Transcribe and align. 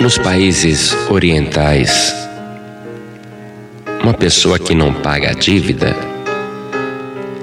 Nos 0.00 0.16
países 0.16 0.96
orientais, 1.10 2.14
uma 4.02 4.14
pessoa 4.14 4.58
que 4.58 4.74
não 4.74 4.94
paga 4.94 5.28
a 5.28 5.34
dívida, 5.34 5.94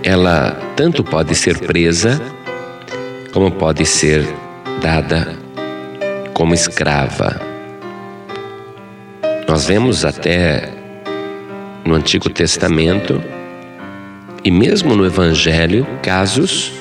ela 0.01 0.59
tanto 0.75 1.03
pode 1.03 1.35
ser 1.35 1.59
presa, 1.59 2.19
como 3.31 3.51
pode 3.51 3.85
ser 3.85 4.27
dada 4.81 5.37
como 6.33 6.55
escrava. 6.55 7.39
Nós 9.47 9.67
vemos 9.67 10.03
até 10.03 10.67
no 11.85 11.93
Antigo 11.93 12.27
Testamento 12.27 13.23
e 14.43 14.49
mesmo 14.49 14.95
no 14.95 15.05
Evangelho 15.05 15.85
casos 16.01 16.73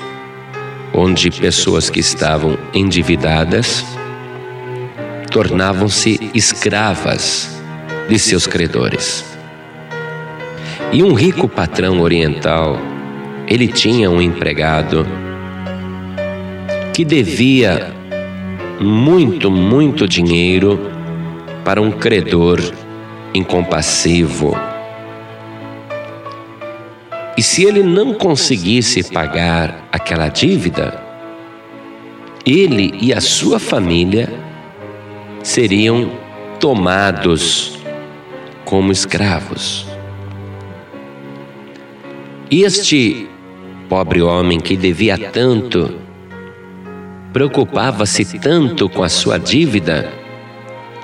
onde 0.95 1.31
pessoas 1.31 1.91
que 1.91 2.01
estavam 2.01 2.59
endividadas 2.73 3.96
tornavam-se 5.31 6.31
escravas 6.35 7.61
de 8.09 8.19
seus 8.19 8.47
credores. 8.47 9.25
E 10.93 11.03
um 11.03 11.13
rico 11.15 11.49
patrão 11.49 12.01
oriental, 12.01 12.79
ele 13.47 13.69
tinha 13.69 14.11
um 14.11 14.21
empregado 14.21 15.07
que 16.93 17.05
devia 17.05 17.93
muito, 18.81 19.51
muito 19.51 20.09
dinheiro 20.09 20.91
para 21.65 21.81
um 21.81 21.91
credor 21.91 22.61
incompassivo. 23.35 24.57
E 27.37 27.43
se 27.43 27.65
ele 27.65 27.83
não 27.83 28.15
conseguisse 28.15 29.03
pagar 29.13 29.87
aquela 29.93 30.29
dívida, 30.29 31.03
ele 32.47 32.95
e 33.01 33.13
a 33.13 33.21
sua 33.21 33.59
família 33.59 34.33
seriam 35.47 36.11
tomados 36.59 37.79
como 38.65 38.91
escravos. 38.91 39.87
Este 42.51 43.29
pobre 43.89 44.21
homem 44.23 44.59
que 44.59 44.77
devia 44.77 45.17
tanto, 45.17 45.95
preocupava-se 47.33 48.41
tanto 48.41 48.89
com 48.89 49.05
a 49.05 49.09
sua 49.09 49.39
dívida, 49.39 50.13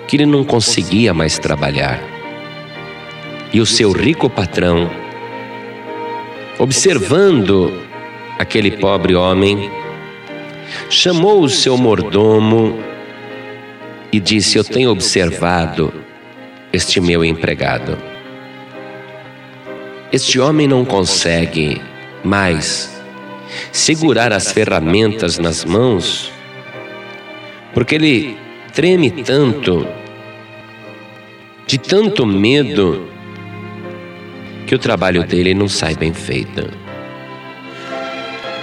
que 0.09 0.17
ele 0.17 0.27
não 0.27 0.43
conseguia 0.43 1.15
mais 1.15 1.39
trabalhar. 1.39 2.01
E 3.53 3.61
o 3.61 3.67
seu 3.67 3.93
rico 3.93 4.29
patrão, 4.29 4.91
observando 6.59 7.73
aquele 8.41 8.73
pobre 8.73 9.15
homem, 9.15 9.71
chamou 10.91 11.43
o 11.43 11.49
seu 11.49 11.77
mordomo 11.77 12.91
e 14.13 14.21
disse: 14.21 14.59
Eu 14.59 14.65
tenho 14.65 14.91
observado 14.91 15.93
este 16.73 17.01
meu 17.01 17.25
empregado. 17.25 17.99
Este 20.13 20.39
homem 20.39 20.69
não 20.69 20.85
consegue 20.85 21.81
mais 22.23 22.93
segurar 23.73 24.33
as 24.33 24.53
ferramentas 24.53 25.39
nas 25.39 25.65
mãos, 25.65 26.31
porque 27.73 27.95
ele 27.95 28.37
treme 28.75 29.11
tanto, 29.11 29.87
de 31.67 31.79
tanto 31.79 32.27
medo, 32.27 33.09
que 34.67 34.75
o 34.75 34.79
trabalho 34.79 35.25
dele 35.25 35.55
não 35.55 35.69
sai 35.69 35.95
bem 35.95 36.13
feito. 36.13 36.69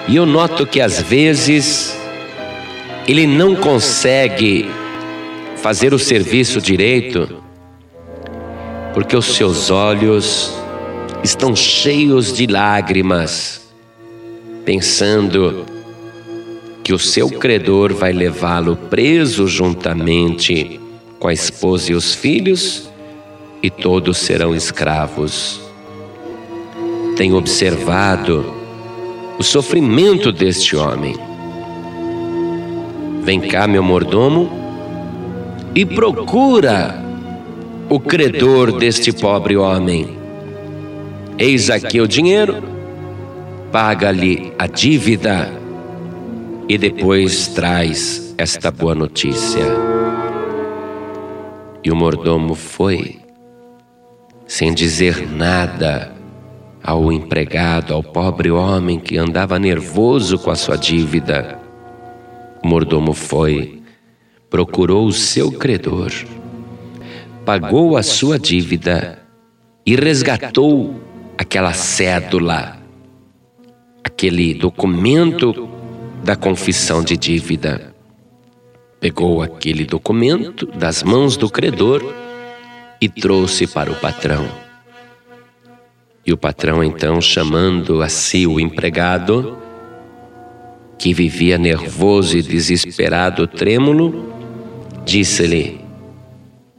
E 0.08 0.16
eu 0.16 0.26
noto 0.26 0.66
que 0.66 0.82
às 0.82 1.02
vezes 1.02 1.96
ele 3.08 3.28
não 3.28 3.56
consegue 3.56 4.70
fazer 5.62 5.94
o 5.94 6.00
serviço 6.00 6.62
direito, 6.62 7.42
porque 8.94 9.16
os 9.16 9.26
seus 9.26 9.70
olhos 9.70 10.54
estão 11.24 11.56
cheios 11.56 12.34
de 12.34 12.48
lágrimas, 12.48 13.70
pensando 14.64 15.66
que 16.84 16.94
o 16.94 17.00
seu 17.00 17.30
credor 17.30 17.94
vai 17.94 18.14
levá-lo 18.14 18.76
preso 18.76 19.48
juntamente 19.48 20.80
com 21.20 21.28
a 21.28 21.34
esposa 21.34 21.92
e 21.92 21.96
os 21.96 22.16
filhos, 22.16 22.90
e 23.62 23.70
todos 23.70 24.18
serão 24.18 24.56
escravos. 24.56 25.60
Tenho 27.18 27.36
observado 27.36 28.54
o 29.38 29.44
sofrimento 29.44 30.32
deste 30.32 30.78
homem. 30.78 31.16
Vem 33.24 33.42
cá, 33.42 33.68
meu 33.68 33.84
mordomo, 33.84 34.59
e 35.76 35.86
procura 35.86 37.04
o 37.90 38.00
credor 38.00 38.78
deste 38.78 39.12
pobre 39.12 39.56
homem. 39.56 40.18
Eis 41.38 41.70
aqui 41.70 42.02
o 42.02 42.08
dinheiro, 42.08 42.64
paga-lhe 43.72 44.52
a 44.58 44.68
dívida 44.68 45.52
e 46.68 46.78
depois 46.78 47.48
traz 47.48 48.34
esta 48.38 48.72
boa 48.72 48.94
notícia. 48.94 49.64
E 51.84 51.92
o 51.92 51.96
mordomo 51.96 52.56
foi, 52.56 53.20
sem 54.46 54.74
dizer 54.74 55.30
nada 55.30 56.14
ao 56.84 57.12
empregado, 57.12 57.94
ao 57.94 58.04
pobre 58.04 58.52
homem 58.52 59.00
que 59.00 59.18
andava 59.18 59.58
nervoso 59.58 60.38
com 60.38 60.52
a 60.52 60.56
sua 60.56 60.78
dívida. 60.78 61.60
O 62.64 62.68
mordomo 62.68 63.14
foi, 63.14 63.79
procurou 64.50 65.06
o 65.06 65.14
seu 65.14 65.52
credor, 65.52 66.12
pagou 67.46 67.96
a 67.96 68.04
sua 68.04 68.40
dívida 68.40 69.20
e 69.86 69.96
resgatou 69.96 71.00
aquela 71.38 71.74
cédula, 71.74 72.78
aquele 74.04 74.54
documento 74.54 75.70
da 76.24 76.36
confissão 76.36 77.04
de 77.04 77.16
dívida. 77.16 77.94
Pegou 79.00 79.42
aquele 79.42 79.86
documento 79.86 80.66
das 80.66 81.04
mãos 81.04 81.38
do 81.38 81.50
credor 81.50 82.04
e 83.00 83.08
trouxe 83.08 83.66
para 83.66 83.90
o 83.90 83.96
patrão. 83.96 84.46
E 86.26 86.34
o 86.34 86.38
patrão, 86.38 86.84
então, 86.84 87.22
chamando 87.22 88.02
a 88.02 88.10
si 88.10 88.46
o 88.46 88.60
empregado, 88.60 89.58
que 90.98 91.14
vivia 91.14 91.58
nervoso 91.58 92.38
e 92.38 92.42
desesperado, 92.42 93.48
trêmulo, 93.48 94.39
disse-lhe: 95.10 95.82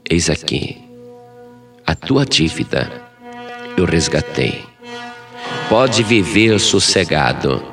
Eis 0.09 0.29
aqui, 0.29 0.77
a 1.85 1.93
tua 1.93 2.25
dívida 2.25 2.91
eu 3.77 3.85
resgatei. 3.85 4.63
Pode 5.69 6.03
viver 6.03 6.59
sossegado 6.59 7.71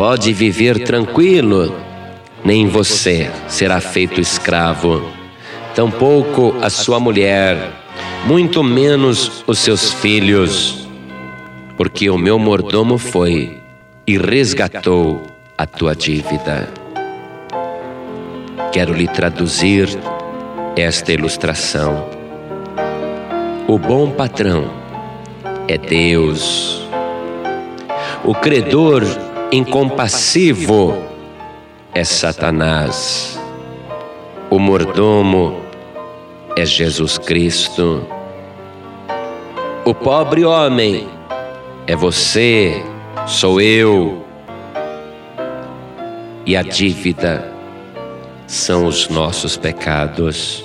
pode 0.00 0.32
viver 0.32 0.82
tranquilo, 0.84 1.74
nem 2.42 2.66
você 2.66 3.30
será 3.48 3.82
feito 3.82 4.18
escravo, 4.18 5.02
tampouco 5.74 6.54
a 6.62 6.70
sua 6.70 6.98
mulher, 6.98 7.70
muito 8.24 8.62
menos 8.62 9.44
os 9.46 9.58
seus 9.58 9.92
filhos, 9.92 10.88
porque 11.76 12.08
o 12.08 12.16
meu 12.16 12.38
mordomo 12.38 12.96
foi 12.96 13.58
e 14.06 14.16
resgatou 14.16 15.22
a 15.58 15.66
tua 15.66 15.94
dívida. 15.94 16.79
Quero 18.72 18.92
lhe 18.92 19.08
traduzir 19.08 19.88
esta 20.76 21.12
ilustração. 21.12 22.08
O 23.66 23.76
bom 23.76 24.12
patrão 24.12 24.70
é 25.66 25.76
Deus. 25.76 26.88
O 28.24 28.32
credor 28.32 29.02
incompassivo 29.50 30.96
é 31.92 32.04
Satanás. 32.04 33.40
O 34.48 34.60
mordomo 34.60 35.62
é 36.56 36.64
Jesus 36.64 37.18
Cristo. 37.18 38.06
O 39.84 39.92
pobre 39.92 40.44
homem 40.44 41.08
é 41.88 41.96
você, 41.96 42.84
sou 43.26 43.60
eu. 43.60 44.24
E 46.46 46.56
a 46.56 46.62
dívida 46.62 47.59
são 48.50 48.86
os 48.86 49.08
nossos 49.08 49.56
pecados. 49.56 50.64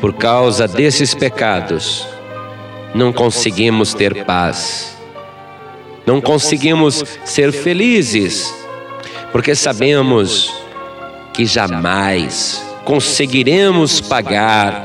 Por 0.00 0.12
causa 0.14 0.68
desses 0.68 1.14
pecados, 1.14 2.06
não 2.94 3.12
conseguimos 3.12 3.94
ter 3.94 4.24
paz 4.24 4.94
não 6.06 6.20
conseguimos 6.20 7.02
ser 7.24 7.50
felizes, 7.50 8.54
porque 9.32 9.54
sabemos 9.54 10.52
que 11.32 11.46
jamais 11.46 12.62
conseguiremos 12.84 14.00
pagar 14.02 14.84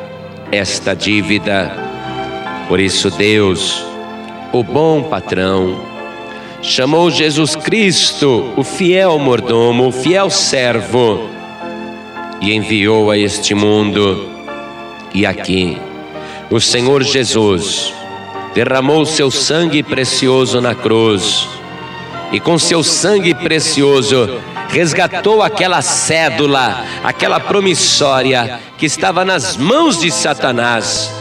esta 0.52 0.96
dívida. 0.96 1.72
Por 2.70 2.80
isso, 2.80 3.12
Deus, 3.12 3.84
o 4.54 4.64
bom 4.64 5.04
patrão, 5.04 5.82
chamou 6.62 7.12
Jesus 7.12 7.56
Cristo, 7.56 8.54
o 8.56 8.64
fiel 8.64 9.20
mordomo, 9.20 9.88
o 9.88 9.92
fiel 9.92 10.30
servo, 10.30 11.30
e 12.42 12.54
enviou 12.54 13.12
a 13.12 13.18
este 13.18 13.54
mundo. 13.54 14.30
E 15.14 15.26
aqui, 15.26 15.78
o 16.50 16.60
Senhor 16.60 17.04
Jesus 17.04 17.94
derramou 18.54 19.06
seu 19.06 19.30
sangue 19.30 19.84
precioso 19.84 20.60
na 20.60 20.74
cruz 20.74 21.48
e 22.32 22.40
com 22.40 22.58
seu 22.60 22.84
sangue 22.84 23.34
precioso 23.34 24.40
resgatou 24.70 25.42
aquela 25.42 25.82
cédula, 25.82 26.84
aquela 27.04 27.40
promissória 27.40 28.60
que 28.78 28.86
estava 28.86 29.26
nas 29.26 29.58
mãos 29.58 30.00
de 30.00 30.12
Satanás 30.12 31.12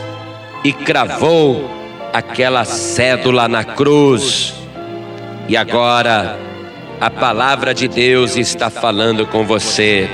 e 0.62 0.72
cravou 0.72 1.70
aquela 2.12 2.64
cédula 2.64 3.48
na 3.48 3.64
cruz. 3.64 4.54
E 5.48 5.56
agora 5.56 6.38
a 7.00 7.08
palavra 7.08 7.72
de 7.72 7.88
Deus 7.88 8.36
está 8.36 8.68
falando 8.68 9.26
com 9.26 9.44
você. 9.46 10.10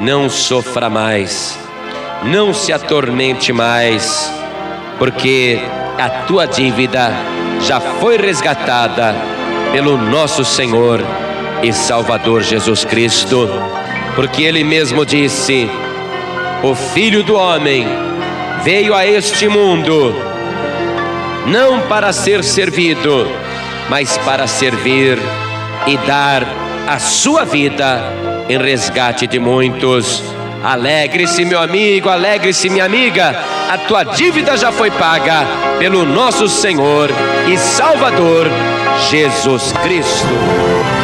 Não 0.00 0.28
sofra 0.28 0.90
mais, 0.90 1.58
não 2.24 2.52
se 2.52 2.72
atormente 2.72 3.52
mais, 3.52 4.32
porque 4.98 5.60
a 5.98 6.08
tua 6.26 6.46
dívida 6.46 7.12
já 7.60 7.80
foi 7.80 8.16
resgatada 8.16 9.14
pelo 9.72 9.96
nosso 9.96 10.44
Senhor 10.44 11.00
e 11.62 11.72
Salvador 11.72 12.42
Jesus 12.42 12.84
Cristo, 12.84 13.48
porque 14.14 14.42
Ele 14.42 14.64
mesmo 14.64 15.06
disse: 15.06 15.68
O 16.62 16.74
Filho 16.74 17.22
do 17.22 17.34
Homem 17.34 17.86
veio 18.62 18.94
a 18.94 19.06
este 19.06 19.48
mundo 19.48 20.14
não 21.46 21.80
para 21.82 22.12
ser 22.12 22.42
servido, 22.42 23.28
mas 23.88 24.16
para 24.18 24.46
servir 24.46 25.18
e 25.86 25.96
dar 25.98 26.63
a 26.86 26.98
sua 26.98 27.44
vida 27.44 28.02
em 28.48 28.58
resgate 28.58 29.26
de 29.26 29.38
muitos. 29.38 30.22
Alegre-se, 30.62 31.44
meu 31.44 31.60
amigo, 31.60 32.08
alegre-se, 32.08 32.70
minha 32.70 32.84
amiga, 32.84 33.36
a 33.70 33.78
tua 33.78 34.02
dívida 34.04 34.56
já 34.56 34.72
foi 34.72 34.90
paga 34.90 35.46
pelo 35.78 36.04
nosso 36.04 36.48
Senhor 36.48 37.10
e 37.46 37.58
Salvador 37.58 38.46
Jesus 39.10 39.72
Cristo. 39.82 41.03